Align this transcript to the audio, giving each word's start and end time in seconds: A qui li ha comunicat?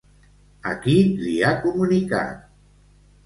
A 0.69 0.71
qui 0.85 0.95
li 1.25 1.35
ha 1.49 1.53
comunicat? 1.65 2.41